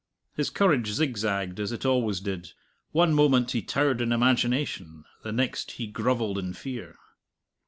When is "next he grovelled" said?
5.31-6.39